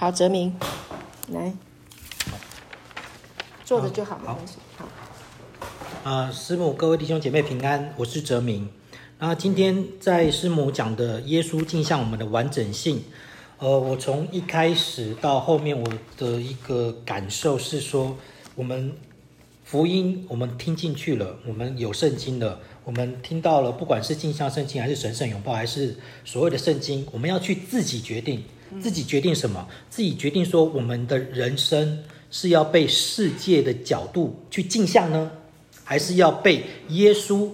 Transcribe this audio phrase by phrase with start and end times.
[0.00, 0.54] 好，哲明，
[1.28, 1.52] 来，
[3.66, 4.54] 坐着就好，好没关系。
[4.74, 4.86] 好，
[6.04, 8.70] 啊、呃，师母，各位弟兄姐妹平安，我是哲明。
[9.18, 13.04] 那今天在师母讲的耶稣镜像我们的完整性，
[13.58, 15.86] 呃，我从一开始到后面，我
[16.16, 18.16] 的一个感受是说，
[18.54, 18.96] 我们
[19.64, 28.42] 福音我们听进去了，我们有圣经了，我们听到了，不管是镜像圣经还是神圣拥抱，还是所谓的圣经，我们要去自己决定。
[28.78, 29.66] 自己决定什么？
[29.88, 31.98] 自己决定说，我们的人生
[32.30, 35.30] 是要被世界的角度去镜像呢，
[35.82, 37.48] 还是要被耶稣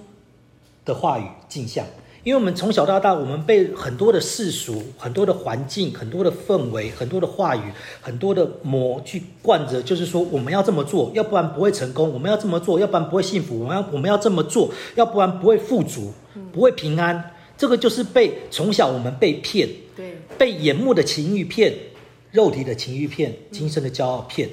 [0.84, 1.86] 的话语镜像？
[2.22, 7.62] 因为我们从小到大，我们被很多的世俗、很多的环境、很多的氛围、很多的话语、
[8.00, 16.12] 很多的魔去惯着，就是说我们要这么做，要不然不会成功；我们要这么做，要不然不会幸福；我们要我们要这么做，要不然不会富足，
[16.52, 17.30] 不会平安。
[17.56, 19.68] 这个就是被从小我们被骗。
[19.96, 21.72] 对，被眼目的情欲骗，
[22.30, 24.46] 肉体的情欲骗，今生的骄傲骗，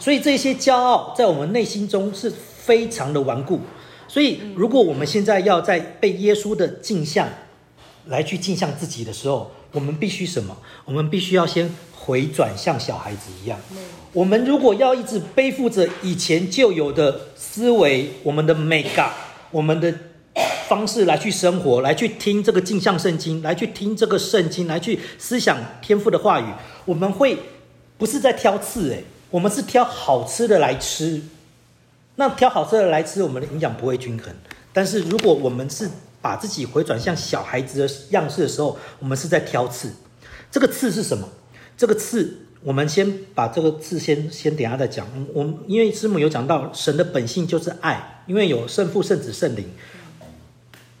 [0.00, 3.60] 所以这些骄傲在我们内心中是非常的顽固。
[4.08, 7.28] 所以，如果我们现在要在被耶稣的镜像
[8.06, 10.56] 来去镜像自己的时候，我们必须什么？
[10.84, 13.56] 我们必须要先回转，像小孩子一样。
[14.12, 19.12] 我们如果要一直背负着以前旧有的思维，我们的美感，
[19.52, 19.94] 我们的。
[20.68, 26.44] 方式来去生活，来去听这个镜像圣经，来去听这个圣经，来去思想天赋的话语。
[26.84, 27.38] 我们会
[27.96, 31.22] 不是在挑刺，诶，我们是挑好吃的来吃。
[32.16, 34.34] 那挑好吃的来吃，我们的营养不会均衡。
[34.72, 35.88] 但是如果我们是
[36.20, 39.92] 把自己回转向小孩子的样式的时候，我们是在挑刺。
[40.50, 41.28] 这个刺是什么？
[41.76, 45.06] 这个刺，我们先把这个刺先先等下再讲。
[45.32, 49.64] 我们因为师母有讲到，神的本性就是爱，因为有圣父、圣子、圣灵。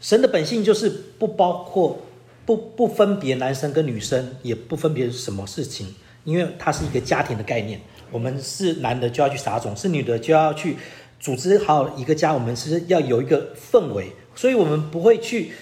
[0.00, 1.98] 神的本性就是不包括
[2.46, 7.80] 不不分别男生跟女生，也不分别什么事情，因为它是一个家庭的概念。
[8.10, 10.76] 我们是男的就要去撒种，是女的就要去
[11.20, 12.32] 组织好一个家。
[12.32, 15.52] 我们是要有一个氛围，所以我们不会去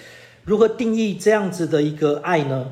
[0.45, 2.71] 如何定义这样子的一个爱呢？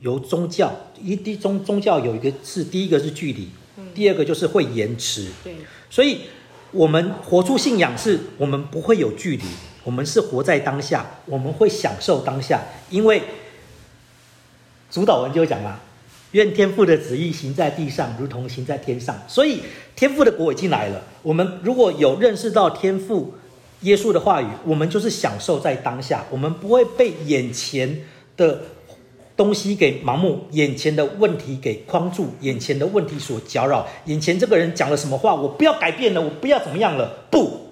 [0.00, 3.48] 由宗教一第宗宗教有一个是第一个是距离，
[3.94, 5.26] 第二个就是会延迟。
[5.42, 5.56] 对，
[5.90, 6.20] 所以
[6.70, 9.44] 我们活出信仰是我们不会有距离。
[9.82, 12.60] 我们是活在当下，我们会享受当下，
[12.90, 13.22] 因为
[14.90, 15.80] 主祷文就讲了
[16.32, 19.62] ：“愿天父的旨意行在地上，如同行在天上。”所以
[19.96, 21.02] 天父的国已经来了。
[21.22, 23.32] 我们如果有认识到天父
[23.80, 28.02] 耶稣的话语，我们就是享受在当下，我们不会被眼前
[28.36, 28.60] 的
[29.36, 37.69] 东西给盲目，眼前的问题给框住，眼前的问题所搅扰，眼前这个人讲了什么话，我不要改变了，我不要怎么样了，不。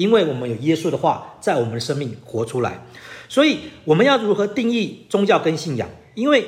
[0.00, 2.82] 因为我们有耶稣的话在我们的生命活出来，
[3.28, 5.86] 所以我们要如何定义宗教跟信仰？
[6.14, 6.46] 因为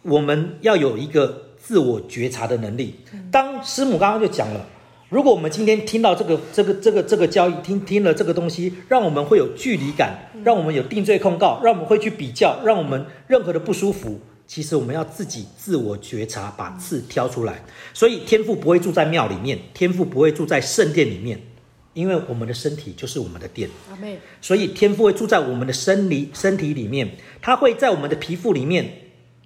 [0.00, 2.94] 我们要有一个自我觉察的能力。
[3.30, 4.64] 当师母刚刚就讲了，
[5.10, 17.62] 如果我们今天听到这个、这个、这个、这个交易，听听了这个东西，让我们会有距离感，让我们有定罪控告，让我们会去比较，让我们任何的不舒服，其实我们要自己自我觉察，把刺挑出来。
[17.92, 21.38] 所以天父不会住在庙里面，天父不会住在圣殿里面。
[21.98, 23.68] 因为我们的身体就是我们的殿，
[24.40, 27.10] 所以天父会住在我们的身里身体里面，
[27.42, 28.88] 他会在我们的皮肤里面，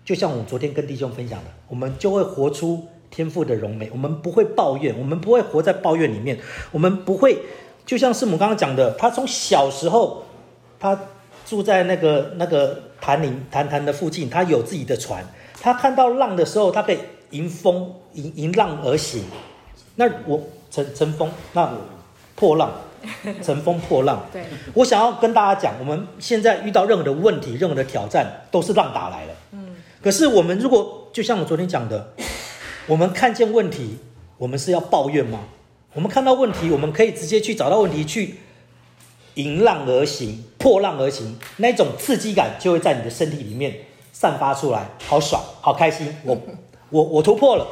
[0.05, 3.89] 就像我们昨天跟弟兄分享的，我们就会活出天赋的荣美。
[3.91, 6.39] 我们不会抱怨，我们不会活在抱怨里面，
[6.73, 7.39] 我们不会，
[7.87, 10.23] 就像师母刚刚讲的，他从小时候，
[10.79, 11.09] 他
[11.47, 15.25] 住在那个那个潭林潭潭的附近，他有自己的船，
[15.59, 16.99] 他看到浪的时候，他可以
[17.31, 19.25] 迎风迎迎浪而行。
[19.97, 20.39] 那我
[20.71, 21.79] 乘乘风，那我。
[22.43, 22.73] 破浪，
[23.41, 24.27] 乘风破浪。
[24.33, 24.43] 对，
[24.75, 29.35] 我想要跟大家讲，我们现在遇到任何的问题、任何的挑战，都是浪打来了。
[29.53, 32.15] 嗯，可是我们如果就像我昨天讲的，
[32.89, 33.99] 我们看见问题，
[34.39, 35.45] 我们是要抱怨吗？
[35.95, 38.39] 我们看到问题，我们可以直接去找到问题，去
[39.35, 43.73] 迎浪而行，破浪而行，那种刺激感就会在你的身体里面
[44.13, 46.13] 散发出来，好爽，好开心。
[46.25, 46.37] 我
[46.93, 47.67] 我我突破了。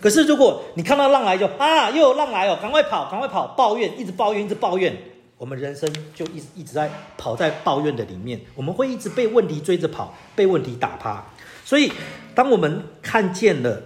[0.00, 4.96] 可是，如果你看到浪来就啊，又有浪来哦，赶快跑，赶快跑，抱怨，一直抱怨，一直抱怨，
[5.36, 11.24] 我们人生就一直一直在跑在抱怨的里面，我们会一直被问题追着跑，被问题打趴。
[11.64, 11.92] 所以，
[12.34, 13.82] 当我们看见了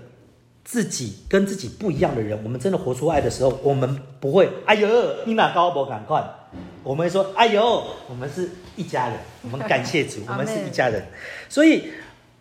[0.64, 4.88] 自己跟自己不一样的人，我们真的活出爱的时候，我们不会哎呦，
[5.24, 6.22] 你哪高不赶快，
[6.82, 11.06] 我们会说哎呦，我们是一家人，我们感谢主， 我们是一家人。
[11.48, 11.90] 所以，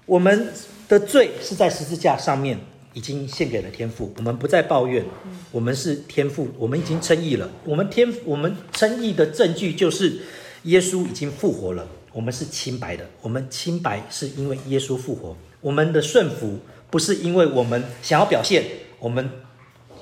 [0.06, 0.52] 我们
[0.88, 2.60] 的罪是在十字架上面。
[2.96, 5.04] 已经献给了天父，我们不再抱怨，
[5.52, 7.50] 我们是天父，我们已经称义了。
[7.66, 10.20] 我们天，我们称义的证据就是
[10.64, 13.06] 耶稣已经复活了，我们是清白的。
[13.22, 16.60] 我们清白是因为耶稣复活，我们的顺服
[16.90, 18.64] 不是因为我们想要表现，
[19.00, 19.30] 我们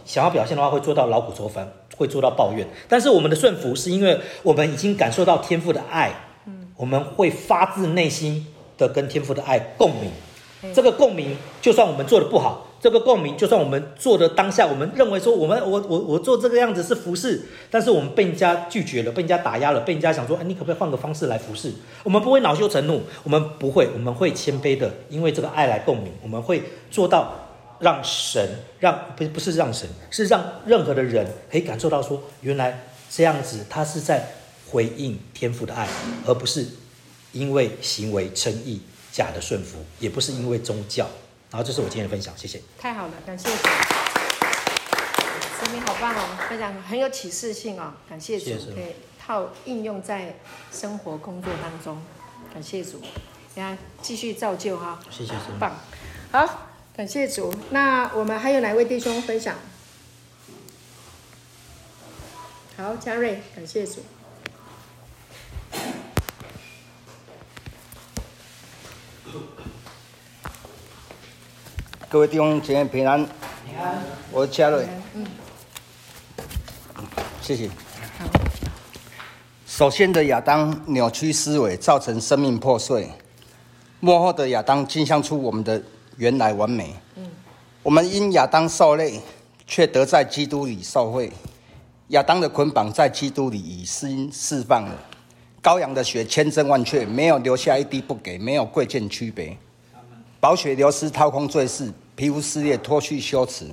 [0.06, 2.68] 想要表现的话会做到劳苦愁烦，会做到抱怨。
[2.88, 6.14] 但是我们的顺服是因为我们已经感受到天父的爱，
[6.78, 8.46] 我们会发自内心
[8.78, 10.12] 的跟天父的爱共鸣。
[10.74, 12.68] 这个共鸣，就算我们做的不好。
[12.80, 21.72] 这个共鸣，就算我们做的当下，我们认为说我们我我我做这个样子是服侍，但是我们被人家拒绝了，被人家打压了，被人家想说，哎，你可不可以换个方式来服侍？
[22.04, 26.62] 我们不会恼羞成怒，我们不会，我们会谦卑的，因为这个爱来共鸣，我们会
[26.92, 27.34] 做到
[27.80, 28.46] 让神
[28.82, 34.28] 让不不是让神，是让任何的人可以感受到说，原来这样子他是在
[34.70, 35.88] 回应天父的爱，
[36.26, 36.66] 而不是
[37.32, 38.82] 因为行为称义
[39.14, 41.08] 假的顺服，也不是因为宗教。
[41.52, 42.60] 然后，这是我今天的分享，谢谢。
[42.80, 43.68] 太好了，感谢主，
[45.60, 50.40] 生命好棒哦，分享很有启示性哦，感谢主，可以套应用在
[50.72, 52.02] 生活工作当中，
[52.52, 53.00] 感谢主，
[53.56, 55.76] 大家继续造就哈，谢谢主，棒，
[56.32, 57.54] 好，感谢主。
[57.70, 59.56] 那我们还有哪位弟兄分享？
[62.76, 64.04] 好，嘉瑞，感谢主。
[72.14, 73.26] 各位弟兄姐妹平安，
[73.66, 74.00] 平安，
[74.32, 74.86] 我是嘉瑞，
[77.42, 77.68] 谢谢。
[79.66, 83.08] 首先的亚当扭曲思维，造成生命破碎；
[84.00, 85.82] 幕后的亚当镜像出我们的
[86.18, 86.94] 原来完美。
[87.16, 87.28] 嗯，
[87.82, 89.20] 我们因亚当受累，
[89.66, 91.32] 却得在基督里受惠。
[92.10, 94.96] 亚当的捆绑在基督里已经释放了。
[95.64, 99.58] 羔羊的血千真万确，没有留下一滴不给，没有贵贱区别。
[100.40, 101.92] 宝血流失，掏空罪世。
[102.16, 103.68] 皮肤撕裂，脱去羞耻。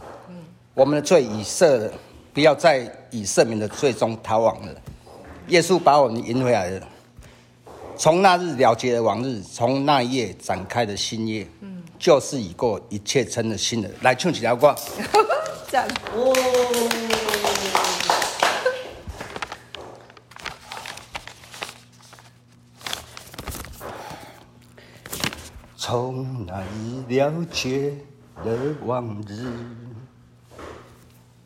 [0.75, 1.93] 我们的罪已赦了，
[2.33, 4.75] 不要再以赦免的罪中逃亡了。
[5.49, 6.89] 耶稣把我们赢回来了。
[7.97, 11.47] 从那日了结了往日，从那夜展开的新页。
[11.99, 13.91] 旧事已过，一切成了新的。
[14.01, 14.75] 来唱起来歌。
[15.69, 16.35] 赞 哦！
[25.77, 27.93] 从那日了结。
[28.45, 29.47] 的往日，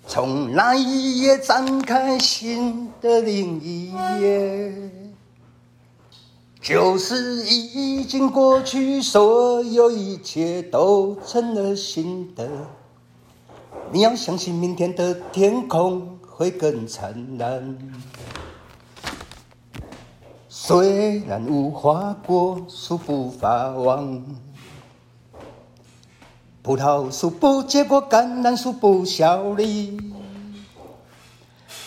[0.06, 4.72] 从那一夜展开新的另一页，
[6.60, 12.48] 就是已经过去，所有一切都成了新的。
[13.90, 17.76] 你要相信，明天的天空会更灿烂。
[20.48, 24.22] 虽然无花果树不发旺。
[26.64, 30.00] 葡萄树不结果，橄榄树不效力，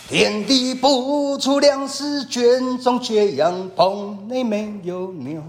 [0.08, 5.42] 田地不出粮食，圈中缺羊，棚内没有牛。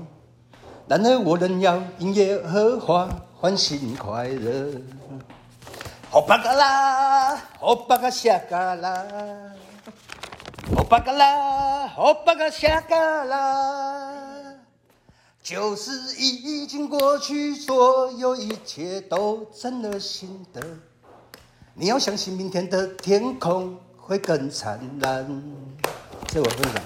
[0.87, 3.07] 然而我仍要因耶和华
[3.39, 4.73] 欢欣快乐。
[6.11, 9.05] 欧巴嘎拉，欧巴嘎夏嘎拉，
[10.75, 14.28] 欧巴嘎拉，欧巴嘎夏嘎拉。
[15.43, 20.63] 旧事已经过去，所有一切都成了新的。
[21.75, 25.43] 你要相信，明天的天空会更灿烂。
[26.27, 26.83] 这我分享。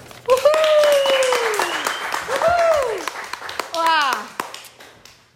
[3.73, 4.25] 哇，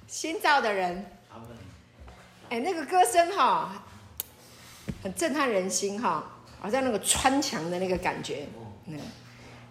[0.08, 1.06] 新造的人。
[2.50, 3.84] 哎，那个歌声哈，
[5.04, 6.24] 很震撼人心哈，
[6.62, 8.48] 好像那个穿墙的那个感觉。
[8.86, 8.98] 嗯。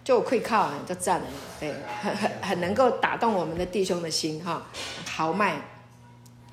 [0.07, 1.27] 就可以靠，就赞了，
[1.59, 4.65] 对，很很很能够打动我们的弟兄的心哈，
[5.05, 5.59] 豪迈，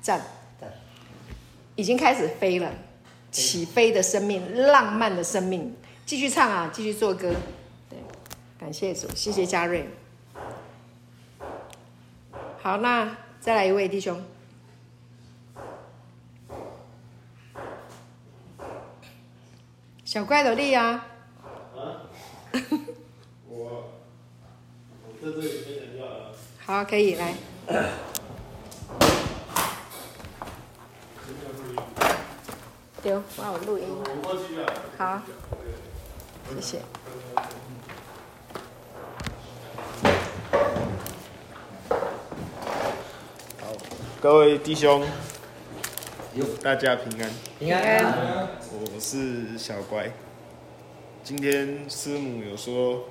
[0.01, 0.21] 赞，
[1.75, 2.69] 已经开始飞了，
[3.31, 5.73] 起飞的生命，浪漫的生命，
[6.05, 7.33] 继续唱啊，继续做歌，
[7.89, 7.97] 对，
[8.59, 9.87] 感谢主，谢谢嘉瑞，
[12.61, 14.21] 好，那再来一位弟兄，
[20.03, 21.05] 小怪萝莉啊。
[26.63, 27.33] 好，可以来。
[33.01, 33.85] 丢，帮我录音。
[34.97, 35.21] 好，
[36.53, 36.79] 谢谢。
[43.59, 43.73] 好，
[44.21, 45.03] 各位弟兄，
[46.61, 47.31] 大家平安。
[47.57, 48.47] 平安。
[48.71, 50.11] 我是小乖。
[51.23, 53.05] 今天师母有说。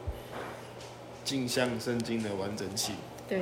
[1.24, 2.94] 镜像圣经的完整性，
[3.28, 3.40] 对，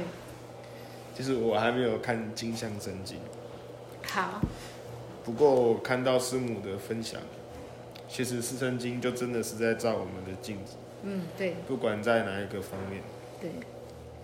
[1.15, 3.19] 就是我还没有看镜像圣经。
[4.07, 4.41] 好，
[5.25, 7.21] 不过我看到师母的分享，
[8.09, 10.75] 其实是圣经就真的是在照我们的镜子。
[11.03, 11.55] 嗯，对。
[11.67, 13.03] 不管在哪一个方面。
[13.41, 13.51] 对。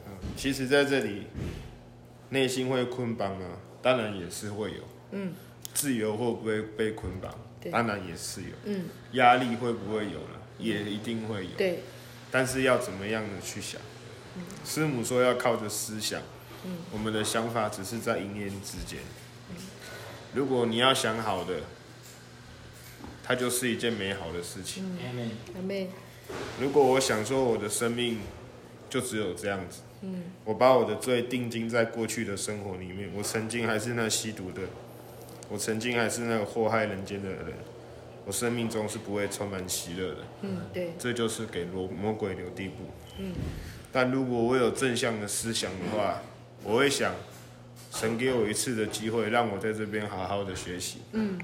[0.07, 1.25] 嗯，其实在这里，
[2.31, 4.83] 内心会捆绑吗，当然也是会有。
[5.11, 5.35] 嗯，
[5.75, 7.35] 自由会不会被捆绑？
[7.73, 8.49] 当然也是有。
[8.65, 10.39] 嗯，压力会不会有呢？
[10.59, 11.51] 也一定会有。
[11.57, 11.81] 对，
[12.31, 13.81] 但是要怎么样的去想？
[14.65, 16.21] 师母说要靠着思想。
[16.65, 18.99] 嗯，我们的想法只是在一念之间。
[20.35, 21.61] 如果你要想好的，
[23.25, 24.85] 它就是一件美好的事情。
[25.55, 25.89] 阿门。
[26.61, 28.19] 如果我想说我的生命
[28.91, 34.63] 就只有这样子，嗯，我把我的罪定睛在过去的生活里面，我曾经还是那吸毒的，
[35.49, 37.55] 我曾经还是那个祸害人间的人，
[38.29, 40.19] 我生命中是不会充满喜乐的。
[40.43, 42.85] 嗯，对，这就是给魔魔鬼留地步。
[43.19, 43.33] 嗯，
[43.91, 46.21] 但如果我有正向的思想的话，
[46.63, 47.15] 我会想，
[47.91, 50.99] 神给我一次的机会，让我在这边好好的学习。
[51.13, 51.39] 嗯，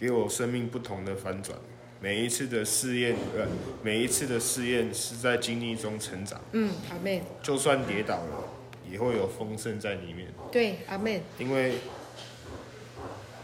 [0.00, 1.56] 给我生命不同的反转。
[2.00, 3.46] 每一次的试验，呃，
[3.80, 6.40] 每一次的试验是在经历中成长。
[6.50, 7.22] 嗯，阿妹。
[7.40, 8.48] 就算跌倒了，
[8.90, 10.26] 也会有丰盛在里面。
[10.50, 11.22] 对，阿妹。
[11.38, 11.74] 因为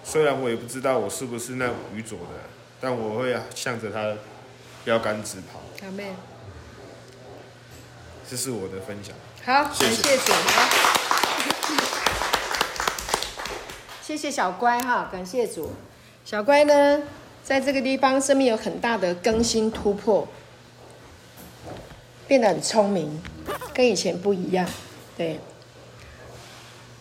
[0.05, 2.41] 虽然我也不知道我是不是那愚拙的，
[2.81, 4.15] 但我会向着他
[4.85, 5.61] 标杆直跑。
[5.85, 6.13] 阿妹。
[8.31, 9.15] 这是我的分享。
[9.45, 10.33] 好，谢谢感谢主。
[10.33, 10.69] 好，
[14.03, 15.73] 谢谢小乖哈，感谢主。
[16.25, 17.03] 小乖呢？
[17.43, 20.27] 在这个地方，生命有很大的更新突破，
[22.27, 23.23] 变得很聪明，
[23.75, 24.67] 跟以前不一样。
[25.19, 25.39] 对，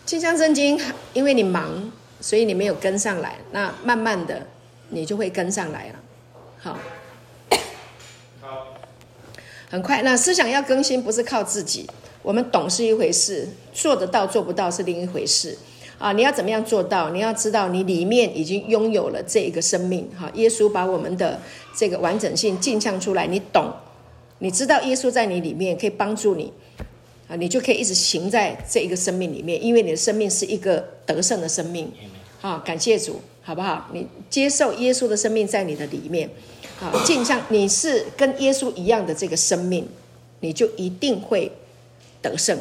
[0.06, 0.78] 进香圣经，
[1.14, 1.90] 因为你忙，
[2.24, 3.36] 所以你没有跟上来。
[3.52, 4.48] 那慢慢的，
[4.92, 5.96] 你就会跟上来了。
[6.58, 6.80] 好，
[8.40, 8.68] 好，
[9.70, 10.02] 很快。
[10.04, 11.86] 那思想要更新，不是靠自己，
[12.22, 15.58] 我们懂是一回事，做得到做不到是另一回事。
[16.00, 17.10] 啊，你要怎么样做到？
[17.10, 20.10] 你要知道，你里面已经拥有了这一个生命。
[20.18, 21.42] 哈，耶稣把我们的
[21.76, 23.70] 这个完整性镜像出来，你懂，
[24.40, 26.54] 你知道耶稣在你里面可以帮助你，
[27.28, 31.92] 啊，你就可以一直行在这一个生命里面，因为你的生命是一个得胜的生命。
[32.42, 33.90] 啊，感谢主，好不好？
[33.94, 36.30] 你接受耶稣的生命在你的里面，
[36.82, 39.88] 啊，镜像你是跟耶稣一样的这个生命，
[40.42, 41.50] 你就一定会
[42.22, 42.58] 得胜，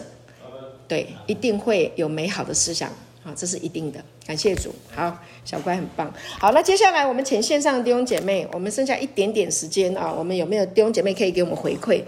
[0.87, 2.89] 对，一定会有美好的思想。
[3.25, 4.01] 好，这是一定的。
[4.25, 4.73] 感谢主。
[4.95, 6.13] 好，小乖很棒。
[6.39, 12.03] 好，那接下来我们请线上的弟兄姐妹，我们剩下一点点时间啊，我们有没有弟兄姐妹可以给我们回馈？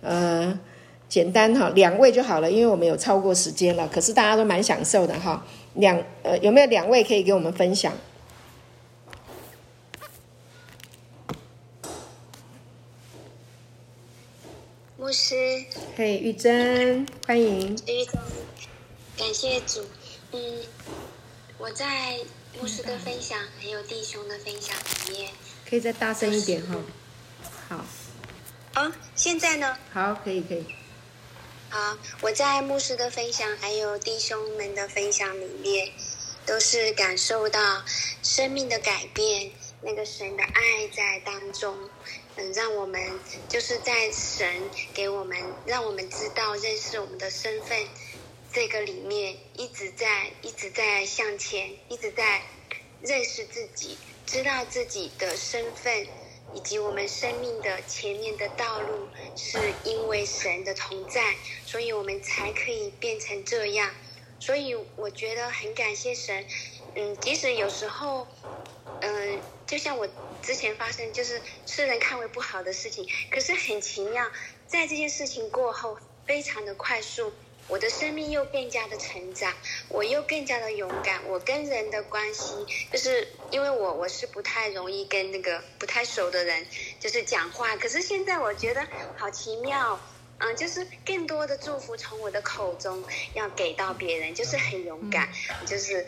[0.00, 0.58] 呃，
[1.12, 3.86] 简单哈，两位就好了，因为我们有超过时间了。
[3.86, 5.44] 可是大家都蛮享受的哈。
[5.74, 7.92] 两呃，有没有两位可以给我们分享？
[14.96, 15.34] 牧师，
[15.96, 17.76] 嘿，玉珍，欢迎。
[17.86, 18.18] 玉珍，
[19.18, 19.84] 感谢主。
[20.32, 20.40] 嗯，
[21.58, 22.20] 我在
[22.58, 24.74] 牧师的分享还有弟兄的分享
[25.10, 25.30] 里面，
[25.68, 26.76] 可以再大声一点哈。
[27.68, 27.84] 好。
[28.72, 29.76] 啊，现在呢？
[29.92, 30.64] 好，可以，可以。
[31.72, 35.90] 好，我在牧师的分享还有弟兄们的分享里面，
[36.44, 37.82] 都是感受到
[38.22, 39.50] 生命的改变，
[39.80, 41.74] 那个神的爱在当中，
[42.36, 47.88] 嗯，让我们就是在神给我们，让我们知道认识我们的身份。
[48.52, 52.42] 这个里面一直在一直在向前，一直在
[53.00, 56.06] 认识自己，知道自己的身份，
[56.54, 61.34] 以及我们生命的前面的道路，是因为神的同在，
[61.66, 63.90] 所以我们才可以变成这样。
[64.38, 66.44] 所以我觉得很感谢神。
[66.94, 68.26] 嗯，即使有时候，
[69.00, 70.08] 嗯，就像我
[70.42, 74.30] 之前发生，就是世人看为不好的事情，可是很奇妙，
[74.66, 77.32] 在这件事情过后，非常的快速。
[77.68, 79.54] 我的生命又更加的成长，
[79.88, 81.20] 我又更加的勇敢。
[81.26, 82.54] 我跟人的关系，
[82.92, 86.66] 就是因为我我是不太容易跟那个不太熟的人
[87.00, 87.76] 就是讲话。
[87.76, 89.98] 可是现在我觉得好奇妙，
[90.38, 93.02] 嗯，就是更多的祝福从我的口中
[93.34, 95.32] 要给到别人，就是很勇敢，
[95.66, 96.06] 就是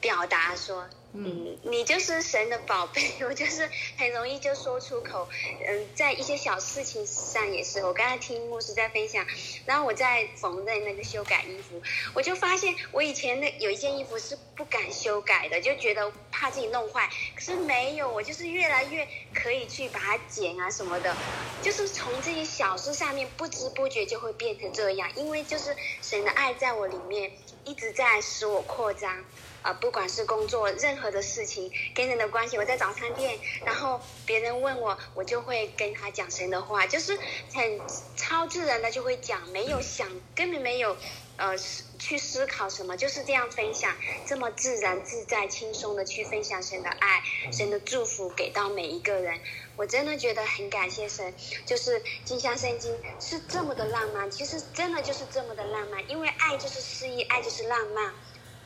[0.00, 0.86] 表达说。
[1.12, 5.26] 嗯，你就是神的宝贝， 我就是很容易就说出口。
[5.66, 7.82] 嗯，在一些小事情上也是。
[7.84, 9.24] 我刚才听牧师在分享，
[9.64, 11.80] 然后我在缝纫那个修改衣服，
[12.12, 17.08] 我就发现我以前那有一件衣服是不敢修改的，就觉得怕自己弄坏。
[17.34, 21.16] 可是没有，我就是越来越可以去把它剪啊什么的，
[21.62, 27.32] 就是从这些小事上面不知不觉就会变成这样，因为就是神的爱在我里面
[27.64, 29.24] 一直在使我扩张。
[29.66, 37.18] 啊，不管是工作任何的事情，跟人的关系，我在早餐店，然后别人问我，我就会跟他讲神的话，就是
[37.52, 37.80] 很
[38.14, 40.96] 超自然的就会讲，没有想，根本没有，
[41.36, 41.58] 呃，
[41.98, 43.92] 去思考什么，就是这样分享，
[44.24, 47.20] 这么自然自在、轻松的去分享神的爱、
[47.50, 49.40] 神的祝福给到每一个人，
[49.74, 51.34] 我真的觉得很感谢神，
[51.66, 58.14] 就是金香圣经是这么的浪漫，其实真的就是这么的浪漫，因为爱就是诗意，爱就是浪漫。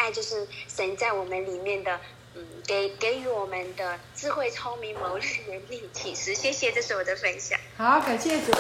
[0.01, 2.01] 爱就是神在我们里面的，
[2.35, 6.35] 嗯，给给予我们的智慧、聪明、谋略、能力、启示。
[6.35, 7.61] 谢谢，这是我的分享。
[7.77, 8.51] 好，感谢主，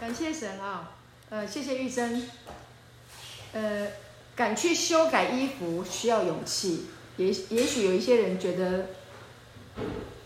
[0.00, 0.94] 感谢神啊，
[1.30, 2.28] 呃，谢谢玉珍，
[3.52, 3.86] 呃，
[4.34, 8.86] 敢去修改衣服需要勇气，也也许有一些人觉得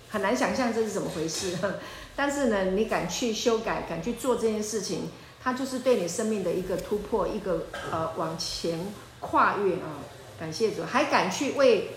[0.08, 1.58] 很难想象这是怎么回事。
[2.16, 5.10] 但是呢，你敢去修改，敢去做这件事情，
[5.44, 8.80] 它就是对你生命的一个突破，一个呃往前
[9.20, 10.00] 跨越啊！
[10.40, 11.90] 感谢主，还敢去为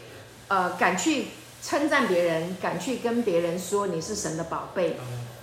[0.49, 1.27] 呃敢去
[1.63, 4.97] 称赞别人，敢去跟别人说你是神的宝贝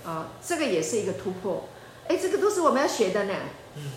[0.04, 0.28] 啊！
[0.46, 1.66] 这个也是一个突破。
[2.06, 3.34] 哎，这个都是我们要学的呢。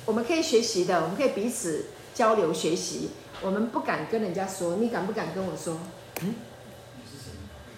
[0.05, 3.09] 我们可以学习的，我们可以彼此交流学习。
[3.41, 5.77] 我们不敢跟人家说，你敢不敢跟我说？
[6.21, 6.33] 嗯。
[6.95, 7.31] 你是谁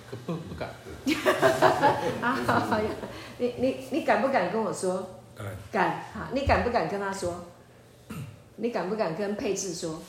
[0.09, 0.69] 可不不敢。
[2.21, 2.85] 啊，好呀，
[3.39, 5.18] 你你你敢不敢跟我说？
[5.43, 5.55] 敢。
[5.71, 7.45] 敢，好，你敢不敢跟他说？
[8.57, 10.01] 你敢不敢跟佩智说？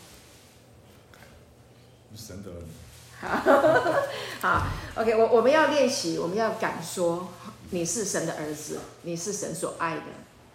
[2.17, 2.51] 神的。
[3.21, 3.29] 好，
[4.41, 7.29] 好，OK，我我们要练习，我们要敢说
[7.71, 10.03] 你是神的儿子，你是神所爱的，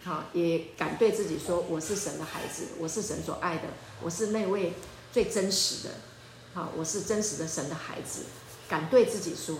[0.03, 3.63] 好，也敢对自己说我是神的孩子，我是神所爱的，
[4.01, 4.73] 我是那位
[5.13, 5.93] 最真实的，
[6.53, 8.23] 好，我是真实的神的孩子。
[8.67, 9.59] 敢对自己说，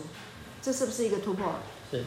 [0.62, 1.54] 这是不是一个突破？
[1.92, 2.04] 是。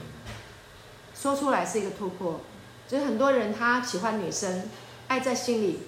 [1.14, 2.40] 说出来是一个突破。
[2.88, 4.70] 就是很多人他喜欢女生，
[5.08, 5.80] 爱在心里，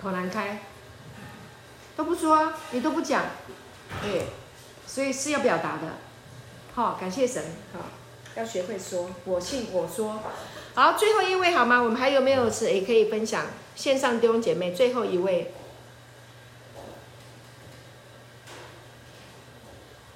[0.00, 0.62] 口难开，
[1.94, 3.22] 都不说啊，你都不讲，
[4.00, 4.28] 对，
[4.86, 5.98] 所以是要表达的。
[6.74, 7.44] 好，感谢神，
[7.74, 7.80] 好，
[8.34, 10.22] 要学会说，我信我说。
[10.74, 11.80] 好，最后一位好吗？
[11.80, 13.44] 我们还有没有是也可以分享？
[13.74, 15.52] 线上弟兄姐妹，最后一位。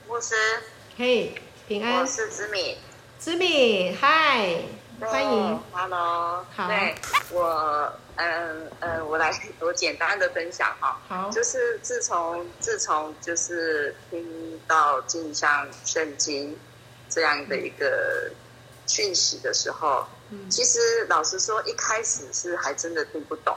[0.09, 0.35] 牧师，
[0.97, 1.35] 嘿，
[1.69, 2.01] 平安。
[2.01, 2.77] 我是子敏，
[3.19, 4.63] 子敏，嗨，
[5.07, 6.95] 欢迎，Hello，好，对，
[7.31, 16.57] 我，嗯嗯，我来，我简单的分享哈，好，就是自从自从就是听到镜像圣经
[17.09, 18.31] 这样的一个
[18.87, 23.57] 讯息的时候，嗯，其实老实说，一开始是还真的听不懂，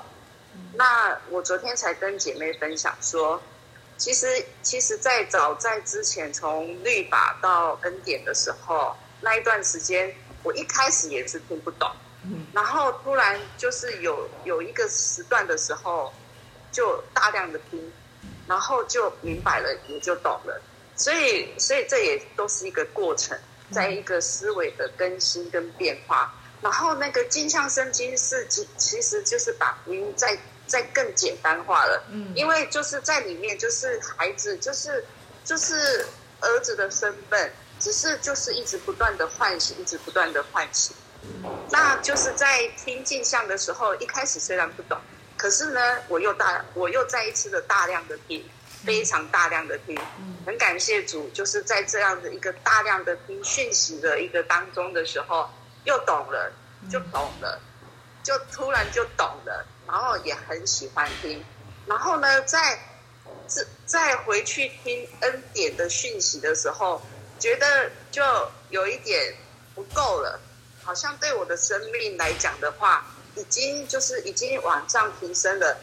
[0.55, 3.41] 嗯，那我昨天才跟姐妹分享说。
[3.97, 4.27] 其实，
[4.61, 10.13] 其实，在早在之前，从律法到恩典的时候，那一段时间，
[10.45, 11.91] 我一开始也是听不懂，
[12.53, 16.13] 然后突然就是有有一个时段的时候，
[16.71, 17.91] 就大量的听，
[18.47, 20.61] 然后就明白了，也就懂了。
[20.95, 23.37] 所以，所以这也都是一个过程，
[23.71, 26.33] 在一个思维的更新跟变化。
[26.61, 30.37] 然后那个镜像圣经是，其其实就是把福音再。
[30.67, 35.05] 再更简单化了，嗯，因为就是在里面，就是孩子，就是
[35.43, 36.07] 就是
[36.41, 40.95] 儿子的身份，只是就是一直不断的唤醒，一直不断的唤醒。
[41.71, 44.99] 那就是在听镜像的时候，一开始虽然不懂，
[45.37, 48.43] 可是呢，我又大，我又再一次的大量的听，
[48.85, 49.99] 非常大量的听，
[50.45, 55.49] 很感谢主，就是在这样的一个大量的听讯息的一个当中的时候，
[55.83, 56.51] 又懂了，
[56.91, 57.59] 就懂了，
[58.23, 59.65] 就突然就懂了。
[59.87, 61.45] 然后也很喜欢听，
[61.85, 62.79] 然后呢，再
[63.45, 66.99] 再再回去听恩典的讯息的时候，
[67.45, 68.23] 觉得就
[68.71, 69.35] 有一点
[69.75, 70.39] 不够了，
[70.83, 73.05] 好像对我的生命来讲的话，
[73.35, 75.77] 已经就是已经往上提升了。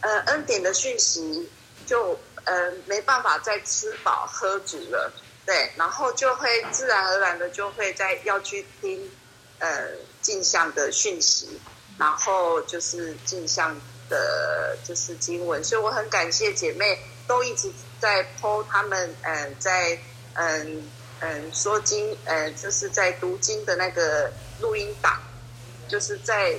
[0.00, 1.50] 呃，恩典的讯息
[1.86, 5.12] 就呃没办法再吃饱喝足了，
[5.44, 9.10] 对，然后就会自然而然的就会再要去听
[9.58, 9.88] 呃
[10.22, 11.60] 镜像的讯息。
[11.98, 16.98] 然后就是镜像的，就是经文，所以我很感谢姐妹
[17.28, 17.70] 都一直
[18.00, 19.98] 在剖他们，嗯，在
[20.34, 20.90] 嗯
[21.22, 24.30] 嗯说经，嗯，就是在读经的那个
[24.60, 25.20] 录音档，
[25.88, 26.54] 就是在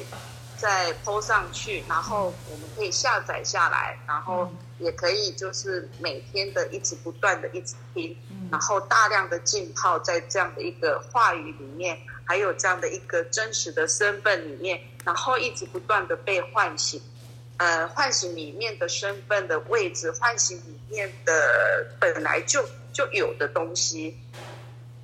[0.58, 4.50] 在 po 上去，然后我们可以下载下来，然后
[4.80, 8.18] 也可以就是每天的一直不断的一直听，
[8.50, 12.00] 然后大量的浸泡在这样的一个话语里面。
[12.26, 17.02] 还有这样的一个真实的身份里面，然后一直不断的被唤醒，
[17.58, 24.18] 呃，唤醒里面的身份的位置，唤醒里面的本来就就有的东西。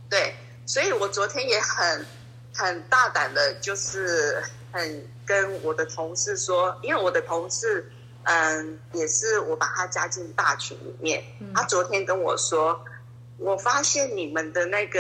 [0.10, 2.06] 对，所以我昨天也很
[2.54, 7.92] 很大胆的，就是很跟我的同事说，因为我的同事，
[8.24, 12.84] 嗯，也是我把他加进大群里面，他昨天跟我说，
[13.38, 15.00] 我发现你们的那个。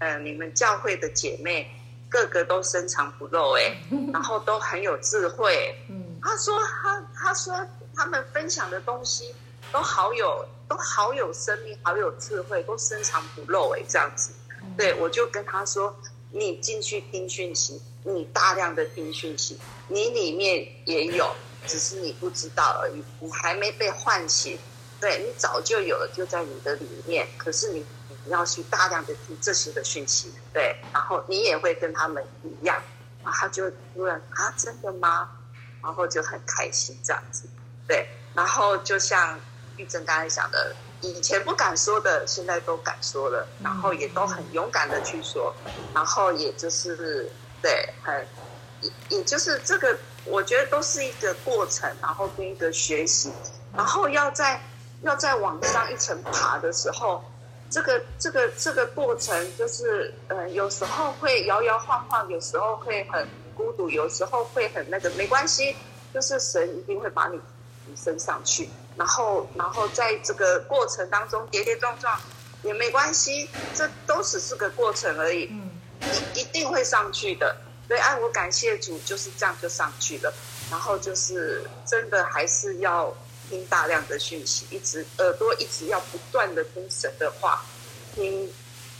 [0.00, 1.70] 呃，你们教会的姐妹
[2.10, 3.80] 个个都深藏不露哎，
[4.12, 5.74] 然后都很有智慧。
[5.88, 9.32] 嗯，他说他他说他们分享的东西
[9.72, 14.32] 都好有都好有生命，好有智慧，都深藏不露哎，这样子。
[14.76, 15.94] 对，我就跟他说，
[16.30, 21.34] 你进去听讯息，你大量的听讯息，你里面也有，
[21.66, 24.58] 只是你不知道而已，你还没被唤醒。
[25.00, 27.28] 对，你早就有了，就在你的里面。
[27.36, 27.84] 可是你
[28.24, 32.82] 你要去大量的听这些的讯息，对，然后你也会跟他们一样，
[33.22, 35.28] 然后他就突然啊，真的吗？
[35.82, 37.46] 然后就很开心这样子，
[37.86, 39.38] 对，然后就像
[39.76, 45.54] 玉珍刚才讲的，以前不敢说的，现在都敢说了，然后也都很勇敢的去说，
[45.94, 47.30] 然后也就是
[47.62, 48.26] 对，很
[48.80, 53.32] 也也就是这个，我觉得都是一个过程，然后跟一个学习，
[53.76, 54.60] 然后要在。
[55.02, 57.22] 要再往上一层爬的时候，
[57.68, 65.76] 这个这个这个过程就是，呃，有时候会摇摇晃晃，有时候会很孤独，有时候会很那个，没关系，
[66.14, 67.36] 就是神一定会把你
[67.84, 72.20] 提升上去，然后然后在这个过程当中跌跌撞撞
[72.62, 77.56] 也没关系，这都只是个过程而已，嗯，你一定会上去的。
[77.88, 80.32] 对，哎，我感谢主，就是这样就上去了，
[80.70, 83.14] 然后就是真的还是要。
[83.50, 87.62] 听大量的讯息，一直耳朵一直要不断的听神的话，
[88.14, 88.50] 听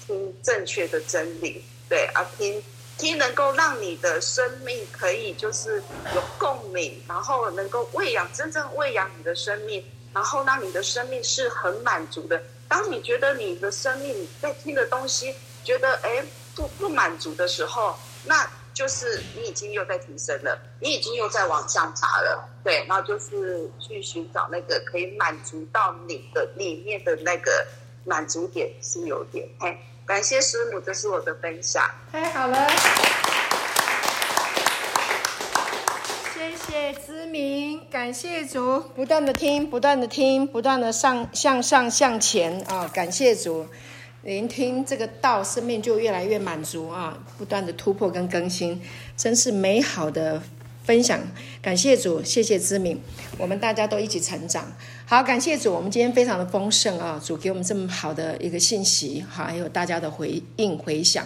[0.06, 2.62] 听正确的真理，对啊，听
[2.96, 5.82] 听能够让你的生命可以就是
[6.14, 12.42] 有共鸣，然后能够喂养真正喂养你的生命，然后让你的生命是很满足的。
[12.68, 18.48] 当你觉得你的生命在听的东西觉得哎不不满足的时候，那。
[18.74, 27.64] 就是你已经又在提升了，你已经又在往上爬了，对，然后就是去寻找那个可以满足到你的里面的那个
[28.04, 29.48] 满足点是有点。
[29.60, 31.82] 嘿，感谢师母，这是我的分享。
[32.12, 32.68] 太好了，
[36.34, 43.66] 谢谢知明，感谢主，不断的听，不断的听，不断的上向上向前啊、感谢主。
[44.24, 47.18] 聆听这个道，生命就越来越满足啊！
[47.38, 48.82] 不断的突破跟更新，
[49.16, 50.42] 真是美好的
[50.84, 51.20] 分享。
[51.62, 53.02] 感谢主，谢谢知明，
[53.38, 54.72] 我们大家都一起成长。
[55.14, 57.22] 好，感谢主，我们今天非常的丰盛啊！
[57.24, 61.24] 主给我们这么好的一个信息，还有大家的回应回响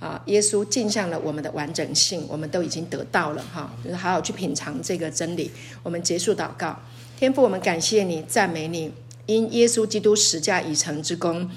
[0.00, 0.18] 啊！
[0.24, 5.50] 耶稣镜像了我们的完整性，我们都已经得到了哈，就是好好去品尝这个真理。
[5.82, 6.80] 我们结束祷告，
[7.18, 8.90] 天父，我们感谢你，赞美你，
[9.26, 11.50] 因耶稣基督十架已成之功。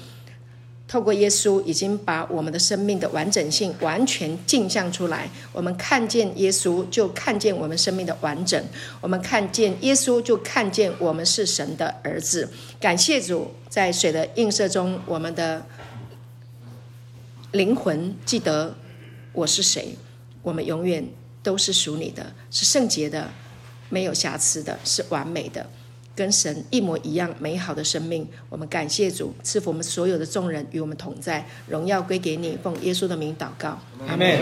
[0.90, 5.30] 透过耶稣，已经把我们的生命的完整性完全镜像出来。
[5.52, 8.60] 我们看见耶稣，就看见我们生命的完整；
[9.00, 12.50] 我们看见耶稣，就看见我们是神的儿子。
[12.80, 15.64] 感谢主，在水的映射中，我们的
[17.52, 18.74] 灵魂记得
[19.32, 19.96] 我是谁。
[20.42, 21.08] 我们永远
[21.40, 23.30] 都是属你的，是圣洁的，
[23.90, 25.70] 没有瑕疵的，是完美的。
[26.20, 34.38] 跟神一模一样美好的生命，我们感谢主赐福我们所有的众人与我们同在，荣耀归给你，奉耶稣的名祷告，阿门。